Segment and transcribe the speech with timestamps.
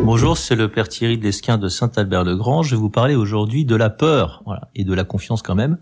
[0.00, 2.62] Bonjour, c'est le Père Thierry de de Saint-Albert-le-Grand.
[2.62, 5.78] Je vais vous parler aujourd'hui de la peur, voilà, et de la confiance quand même.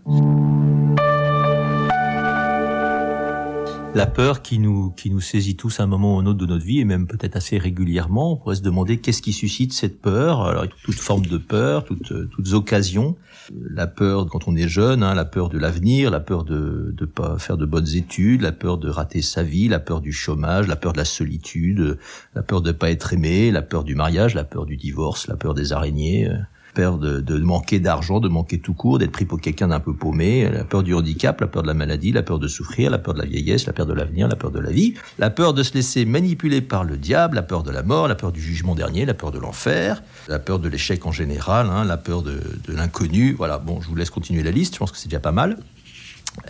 [3.93, 6.45] La peur qui nous qui nous saisit tous à un moment ou un autre de
[6.45, 8.31] notre vie et même peut-être assez régulièrement.
[8.31, 10.43] On pourrait se demander qu'est-ce qui suscite cette peur.
[10.43, 13.17] Alors toute forme de peur, toutes toutes occasions.
[13.51, 17.05] La peur quand on est jeune, hein, la peur de l'avenir, la peur de de
[17.05, 20.69] pas faire de bonnes études, la peur de rater sa vie, la peur du chômage,
[20.69, 21.97] la peur de la solitude,
[22.33, 25.35] la peur de pas être aimé, la peur du mariage, la peur du divorce, la
[25.35, 26.29] peur des araignées
[26.73, 30.49] peur de, manquer d'argent, de manquer tout court, d'être pris pour quelqu'un d'un peu paumé,
[30.49, 33.13] la peur du handicap, la peur de la maladie, la peur de souffrir, la peur
[33.13, 35.63] de la vieillesse, la peur de l'avenir, la peur de la vie, la peur de
[35.63, 38.75] se laisser manipuler par le diable, la peur de la mort, la peur du jugement
[38.75, 42.41] dernier, la peur de l'enfer, la peur de l'échec en général, hein, la peur de
[42.67, 43.33] l'inconnu.
[43.33, 45.57] Voilà, bon, je vous laisse continuer la liste, je pense que c'est déjà pas mal.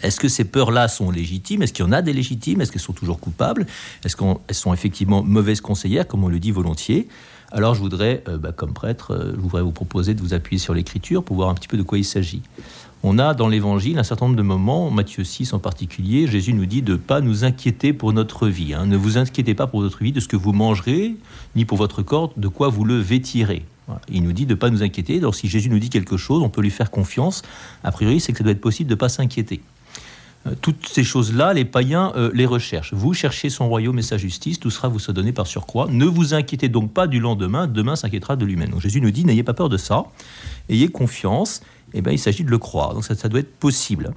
[0.02, 2.82] Est-ce que ces peurs-là sont légitimes Est-ce qu'il y en a des légitimes Est-ce qu'elles
[2.82, 3.66] sont toujours coupables
[4.06, 7.08] Est-ce qu'elles sont effectivement mauvaises conseillères, comme on le dit volontiers
[7.52, 10.58] alors je voudrais, euh, bah, comme prêtre, euh, je voudrais vous proposer de vous appuyer
[10.58, 12.41] sur l'écriture pour voir un petit peu de quoi il s'agit.
[13.04, 16.66] On a dans l'Évangile un certain nombre de moments, Matthieu 6 en particulier, Jésus nous
[16.66, 18.74] dit de ne pas nous inquiéter pour notre vie.
[18.74, 18.85] Hein.
[18.85, 21.16] Ne vous inquiétez pas pour votre vie de ce que vous mangerez,
[21.55, 23.66] ni pour votre corps, de quoi vous le vêtirez.
[24.07, 25.20] Il nous dit de ne pas nous inquiéter.
[25.20, 27.41] Donc si Jésus nous dit quelque chose, on peut lui faire confiance.
[27.84, 29.62] A priori, c'est que ça doit être possible de ne pas s'inquiéter.
[30.48, 32.94] Euh, toutes ces choses-là, les païens euh, les recherchent.
[32.94, 35.88] Vous cherchez son royaume et sa justice, tout sera vous se donner par surcroît.
[35.90, 38.70] Ne vous inquiétez donc pas du lendemain, demain s'inquiétera de lui-même.
[38.70, 40.06] Donc Jésus nous dit, n'ayez pas peur de ça,
[40.70, 41.62] ayez confiance,
[41.94, 42.94] eh bien il s'agit de le croire.
[42.94, 44.14] Donc ça doit être possible.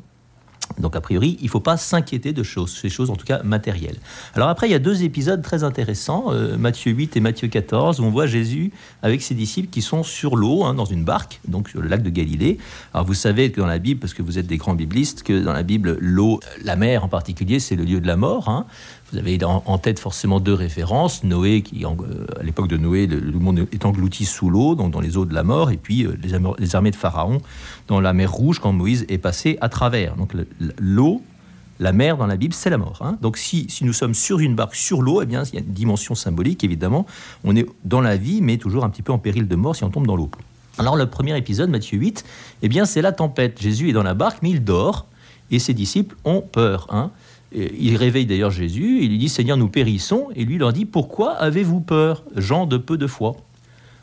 [0.78, 3.42] Donc a priori, il ne faut pas s'inquiéter de choses, ces choses en tout cas
[3.42, 3.96] matérielles.
[4.34, 8.00] Alors après, il y a deux épisodes très intéressants, euh, Matthieu 8 et Matthieu 14,
[8.00, 11.40] où on voit Jésus avec ses disciples qui sont sur l'eau, hein, dans une barque,
[11.46, 12.58] donc sur le lac de Galilée.
[12.92, 15.42] Alors vous savez que dans la Bible, parce que vous êtes des grands biblistes, que
[15.42, 18.48] dans la Bible, l'eau, la mer en particulier, c'est le lieu de la mort.
[18.48, 18.66] Hein.
[19.12, 21.24] Vous avez en, tête forcément deux références.
[21.24, 25.00] Noé, qui, euh, à l'époque de Noé, le, monde est englouti sous l'eau, donc dans
[25.00, 26.16] les eaux de la mort, et puis euh,
[26.58, 27.40] les, armées de Pharaon
[27.86, 30.16] dans la mer Rouge quand Moïse est passé à travers.
[30.16, 30.32] Donc
[30.78, 31.22] l'eau,
[31.80, 32.98] la mer dans la Bible, c'est la mort.
[33.02, 33.18] Hein.
[33.20, 35.72] Donc si, nous sommes sur une barque sur l'eau, eh bien il y a une
[35.72, 37.06] dimension symbolique évidemment.
[37.44, 39.84] On est dans la vie, mais toujours un petit peu en péril de mort si
[39.84, 40.30] on tombe dans l'eau.
[40.78, 42.24] Alors le premier épisode, Matthieu 8,
[42.62, 43.60] eh bien c'est la tempête.
[43.60, 45.06] Jésus est dans la barque, mais il dort,
[45.50, 46.86] et ses disciples ont peur.
[46.90, 47.10] Hein.
[47.54, 51.32] Il réveille d'ailleurs Jésus, il lui dit Seigneur, nous périssons, et lui leur dit Pourquoi
[51.32, 53.36] avez-vous peur, gens de peu de foi?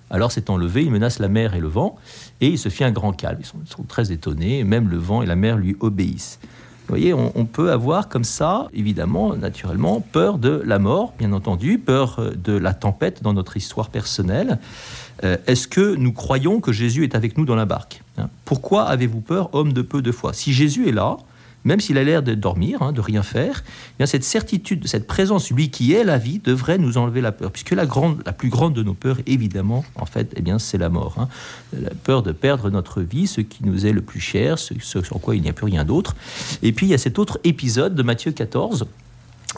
[0.10, 1.96] Alors s'étant levé, il menace la mer et le vent,
[2.42, 3.40] et il se fit un grand calme.
[3.42, 6.40] Ils sont, très étonnés, même le vent et la mer lui obéissent.
[6.44, 11.78] Vous voyez, on, peut avoir comme ça, évidemment, naturellement, peur de la mort, bien entendu,
[11.78, 14.60] peur de la tempête dans notre histoire personnelle.
[15.24, 18.28] Euh, est-ce que nous croyons que Jésus est avec nous dans la barque hein?
[18.44, 20.34] Pourquoi avez-vous peur, homme de peu de foi?
[20.34, 21.18] Si Jésus est là,
[21.64, 25.08] même s'il a l'air de dormir, hein, de rien faire, eh bien cette certitude, cette
[25.08, 27.52] présence, lui qui est la vie, devrait nous enlever la peur.
[27.52, 30.78] Puisque la, grande, la plus grande de nos peurs, évidemment, en fait, eh bien, c'est
[30.78, 31.16] la mort.
[31.18, 31.28] Hein.
[31.80, 35.02] La peur de perdre notre vie, ce qui nous est le plus cher, ce, ce
[35.02, 36.16] sur quoi il n'y a plus rien d'autre.
[36.64, 38.86] Et puis, il y a cet autre épisode de Matthieu 14,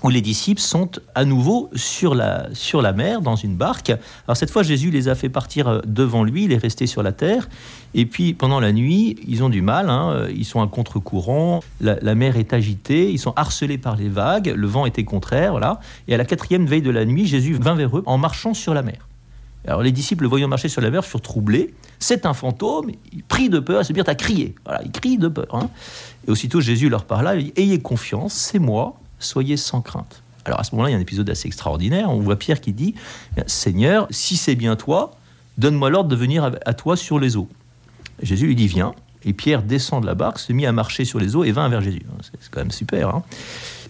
[0.01, 3.91] où les disciples sont à nouveau sur la, sur la mer, dans une barque.
[4.27, 7.03] Alors cette fois, Jésus les a fait partir euh, devant lui, il est resté sur
[7.03, 7.47] la terre.
[7.93, 10.27] Et puis pendant la nuit, ils ont du mal, hein.
[10.35, 14.67] ils sont à contre-courant, la, mer est agitée, ils sont harcelés par les vagues, le
[14.67, 15.79] vent était contraire, voilà.
[16.07, 18.73] Et à la quatrième veille de la nuit, Jésus vint vers eux en marchant sur
[18.73, 19.07] la mer.
[19.67, 21.73] Alors les disciples, le voyant marcher sur la mer, furent troublés.
[21.99, 22.91] C'est un fantôme.
[23.13, 24.55] Ils prient de peur, mirent à crier.
[24.65, 25.47] Voilà, ils crient de peur.
[25.53, 25.69] Hein.
[26.27, 30.22] Et aussitôt Jésus leur parla, il dit, Ayez confiance, c'est moi, soyez sans crainte.
[30.45, 32.09] Alors à ce moment-là, il y a un épisode assez extraordinaire.
[32.09, 32.95] On voit Pierre qui dit
[33.47, 35.11] Seigneur, si c'est bien toi,
[35.57, 37.47] donne-moi l'ordre de venir à toi sur les eaux.
[38.22, 38.94] Jésus lui dit Viens.
[39.25, 41.69] Et Pierre descend de la barque, se mit à marcher sur les eaux et vint
[41.69, 42.01] vers Jésus.
[42.22, 43.09] C'est quand même super.
[43.09, 43.23] Hein.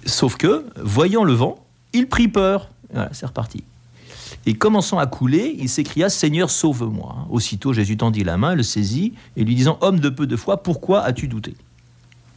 [0.05, 2.69] Sauf que, voyant le vent, il prit peur.
[2.91, 3.63] Voilà, c'est reparti.
[4.45, 7.27] Et commençant à couler, il s'écria Seigneur, sauve-moi.
[7.29, 10.61] Aussitôt, Jésus tendit la main, le saisit, et lui disant Homme de peu de foi,
[10.61, 11.55] pourquoi as-tu douté?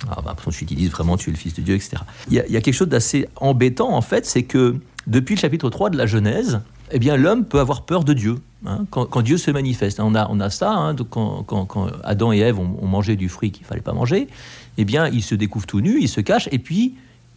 [0.09, 1.97] Ah, bah, tu vraiment tu es le Fils de Dieu, etc.
[2.29, 4.77] Il y, a, quelque chose d'assez embêtant, en fait, c'est que
[5.07, 6.61] depuis le chapitre 3 de la Genèse,
[6.93, 8.39] eh bien, l'homme peut avoir peur de Dieu.
[8.67, 10.01] Hein, quand, Dieu se manifeste.
[10.01, 13.51] On a, on a ça, hein, quand, quand, Adam et Ève ont, mangé du fruit
[13.51, 14.29] qu'il fallait pas manger,
[14.77, 16.95] eh bien, ils se découvrent tout nus, ils se cachent, et puis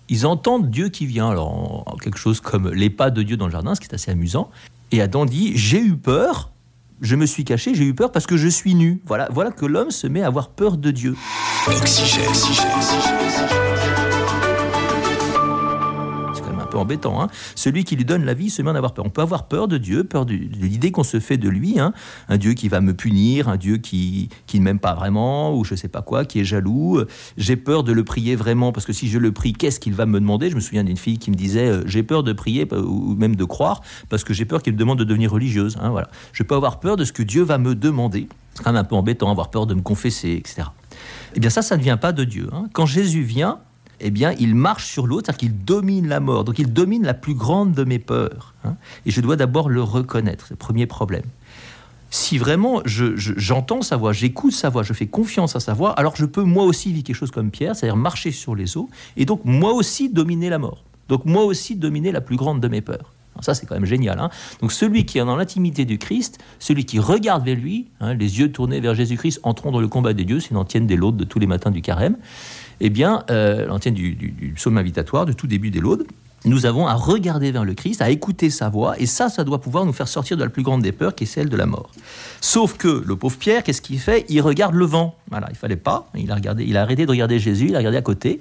[0.09, 1.29] ils entendent Dieu qui vient.
[1.29, 4.11] Alors, quelque chose comme les pas de Dieu dans le jardin, ce qui est assez
[4.11, 4.49] amusant.
[4.91, 6.51] Et Adam dit J'ai eu peur
[7.01, 9.01] je me suis caché, j'ai eu peur parce que je suis nu.
[9.05, 11.15] Voilà, voilà que l'homme se met à avoir peur de Dieu.
[16.33, 17.21] C'est quand même un peu embêtant.
[17.21, 17.27] Hein.
[17.53, 19.05] Celui qui lui donne la vie se met à avoir peur.
[19.05, 21.93] On peut avoir peur de Dieu, peur de, l'idée qu'on se fait de lui, hein.
[22.27, 25.63] un Dieu qui va me punir, un Dieu qui, qui ne m'aime pas vraiment, ou
[25.63, 27.01] je sais pas quoi, qui est jaloux.
[27.37, 30.07] J'ai peur de le prier vraiment, parce que si je le prie, qu'est-ce qu'il va
[30.07, 30.49] me demander?
[30.49, 33.35] Je me souviens d'une fille qui me disait, euh, j'ai peur de prier, ou même
[33.35, 35.77] de croire, parce que j'ai peur qu'il me demande de devenir religieuse.
[35.81, 36.09] Hein, voilà.
[36.33, 38.27] Je peux avoir peur de ce que Dieu va me demander.
[38.55, 40.63] C'est quand même un peu embêtant, avoir peur de me confesser, etc.
[41.35, 42.49] Eh bien ça, ça ne vient pas de Dieu.
[42.51, 42.67] Hein.
[42.73, 43.59] Quand Jésus vient,
[44.01, 46.43] eh bien, il marche sur l'autre, c'est-à-dire qu'il domine la mort.
[46.43, 48.53] Donc, il domine la plus grande de mes peurs.
[48.63, 48.75] Hein.
[49.05, 50.45] Et je dois d'abord le reconnaître.
[50.47, 51.25] C'est le premier problème.
[52.11, 56.15] Si vraiment j'entends sa voix, j'écoute sa voix, je fais confiance à sa voix, alors
[56.15, 59.25] je peux moi aussi vivre quelque chose comme Pierre, c'est-à-dire marcher sur les eaux, et
[59.25, 60.83] donc moi aussi dominer la mort.
[61.07, 63.13] Donc moi aussi dominer la plus grande de mes peurs.
[63.41, 64.19] Ça, c'est quand même génial.
[64.19, 64.29] Hein.
[64.61, 68.39] donc celui qui est dans l'intimité du Christ, celui qui regarde vers lui, hein, les
[68.39, 71.17] yeux tournés vers Jésus-Christ, entrons dans le combat des dieux, c'est une antienne des laudes
[71.17, 72.17] de tous les matins du carême
[72.79, 76.05] eh bien, euh, l'antienne du, du, psaume invitatoire, de tout début des laudes,
[76.45, 79.59] nous avons à regarder vers le Christ, à écouter sa voix, et ça, ça doit
[79.59, 81.65] pouvoir nous faire sortir de la plus grande des peurs, qui est celle de la
[81.65, 81.89] mort.
[82.39, 84.25] Sauf que le pauvre Pierre, qu'est-ce qu'il fait?
[84.29, 85.15] Il regarde le vent.
[85.29, 86.09] Voilà, il fallait pas.
[86.15, 88.39] Il a regardé, il a arrêté de regarder Jésus, il a regardé à côté.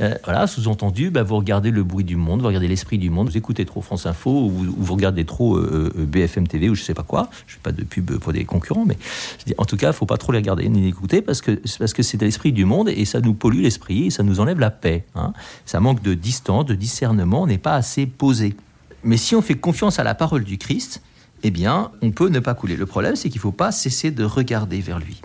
[0.00, 3.28] Euh, voilà, sous-entendu, bah, vous regardez le bruit du monde, vous regardez l'esprit du monde,
[3.28, 6.82] vous écoutez trop France Info, ou vous, regardez trop euh, euh, BFM TV, ou je
[6.82, 7.28] sais pas quoi.
[7.46, 8.96] Je fais pas de pub pour des concurrents, mais
[9.56, 12.02] en tout cas, faut pas trop les regarder ni les écouter parce que parce que
[12.02, 15.04] c'est l'esprit du monde et ça nous pollue l'esprit, et ça nous enlève la paix.
[15.14, 15.32] Hein.
[15.64, 18.56] Ça manque de distance, de discernement, on n'est pas assez posé.
[19.04, 21.02] Mais si on fait confiance à la parole du Christ,
[21.44, 22.74] eh bien, on peut ne pas couler.
[22.74, 25.20] Le problème, c'est qu'il faut pas cesser de regarder vers lui.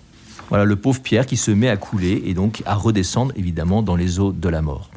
[0.50, 3.96] Voilà le pauvre Pierre qui se met à couler et donc à redescendre évidemment dans
[3.96, 4.90] les eaux de la mort.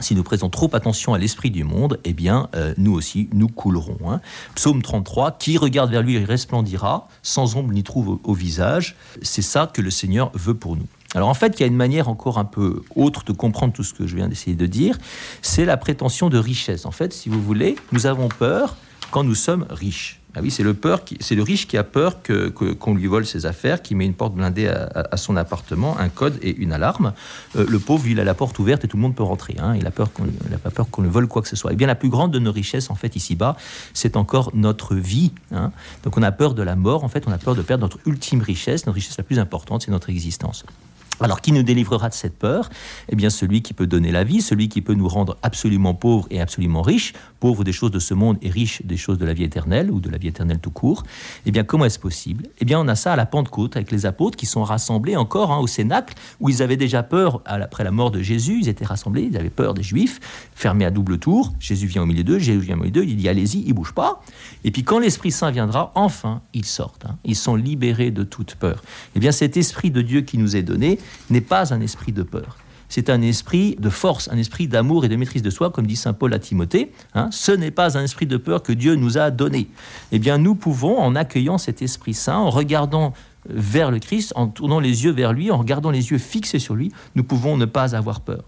[0.00, 3.48] Si nous prêtons trop attention à l'esprit du monde, eh bien, euh, nous aussi, nous
[3.48, 4.10] coulerons.
[4.10, 4.20] Hein.
[4.54, 8.96] Psaume 33, qui regarde vers lui resplendira, sans ombre ni trouve au, visage.
[9.22, 10.86] C'est ça que le Seigneur veut pour nous.
[11.14, 13.84] Alors en fait, il y a une manière encore un peu autre de comprendre tout
[13.84, 14.98] ce que je viens d'essayer de dire,
[15.40, 16.84] c'est la prétention de richesse.
[16.84, 18.76] En fait, si vous voulez, nous avons peur
[19.10, 20.20] quand nous sommes riches.
[20.36, 23.80] Ah oui, c'est le le riche qui a peur que, qu'on lui vole ses affaires,
[23.80, 27.14] qui met une porte blindée à, son appartement, un code et une alarme.
[27.56, 29.56] Euh, le pauvre, il a la porte ouverte et tout le monde peut rentrer.
[29.58, 29.74] Hein.
[29.76, 31.70] Il a peur qu'on, n'a pas peur qu'on le vole quoi que ce soit.
[31.70, 33.56] Et eh bien, la plus grande de nos richesses, en fait, ici-bas,
[33.94, 35.32] c'est encore notre vie.
[35.52, 35.72] Hein.
[36.04, 37.02] Donc, on a peur de la mort.
[37.02, 38.84] En fait, on a peur de perdre notre ultime richesse.
[38.84, 40.64] Notre richesse la plus importante, c'est notre existence.
[41.20, 42.68] Alors qui nous délivrera de cette peur?
[43.08, 46.26] Eh bien celui qui peut donner la vie, celui qui peut nous rendre absolument pauvres
[46.30, 49.32] et absolument riches, pauvres des choses de ce monde et riches des choses de la
[49.32, 51.04] vie éternelle ou de la vie éternelle tout court.
[51.46, 52.48] Eh bien comment est-ce possible?
[52.58, 55.52] Eh bien on a ça à la Pentecôte avec les apôtres qui sont rassemblés encore
[55.52, 58.84] hein, au Cénacle où ils avaient déjà peur après la mort de Jésus, ils étaient
[58.84, 60.20] rassemblés, ils avaient peur des Juifs,
[60.54, 61.54] fermés à double tour.
[61.58, 63.94] Jésus vient au milieu d'eux, Jésus vient au milieu d'eux, il dit allez-y, ils bougent
[63.94, 64.22] pas.
[64.64, 67.16] Et puis quand l'Esprit Saint viendra, enfin ils sortent, hein.
[67.24, 68.82] ils sont libérés de toute peur.
[69.14, 70.98] Eh bien cet esprit de Dieu qui nous est donné
[71.30, 72.56] n'est pas un esprit de peur.
[72.88, 75.96] C'est un esprit de force, un esprit d'amour et de maîtrise de soi, comme dit
[75.96, 76.92] saint Paul à Timothée.
[77.14, 77.28] Hein.
[77.32, 79.68] ce n'est pas un esprit de peur que Dieu nous a donné.
[80.12, 83.12] Eh bien, nous pouvons, en accueillant cet Esprit Saint, en regardant
[83.48, 86.74] vers le Christ, en tournant les yeux vers lui, en regardant les yeux fixés sur
[86.74, 88.44] lui, nous pouvons ne pas avoir peur.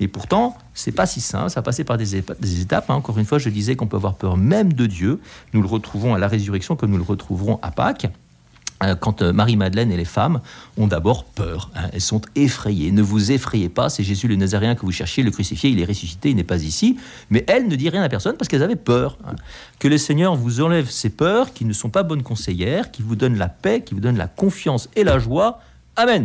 [0.00, 2.90] Et pourtant, c'est pas si simple, ça passé par des étapes.
[2.90, 2.94] Hein.
[2.94, 5.20] Encore une fois, je disais qu'on peut avoir peur même de Dieu.
[5.52, 8.08] Nous le retrouvons à la résurrection comme nous le retrouverons à Pâques.
[8.82, 10.40] Euh, quand euh, Marie-Madeleine et les femmes
[10.76, 11.88] ont d'abord peur, hein.
[11.92, 12.92] elles sont effrayées.
[12.92, 15.84] Ne vous effrayez pas, c'est Jésus le Nazaréen que vous cherchiez, le crucifié, il est
[15.84, 16.98] ressuscité, il n'est pas ici.
[17.30, 19.18] Mais elles ne disent rien à personne parce qu'elles avaient peur.
[19.26, 19.36] Hein.
[19.78, 23.16] Que le Seigneur vous enlève ces peurs qui ne sont pas bonnes conseillères, qui vous
[23.16, 25.60] donnent la paix, qui vous donnent la confiance et la joie.
[25.96, 26.24] Amen.